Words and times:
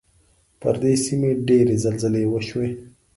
پر 0.61 0.75
دې 0.81 0.93
سیمې 1.05 1.31
ډېرې 1.47 1.75
زلزلې 1.83 2.23
وشوې. 2.27 2.69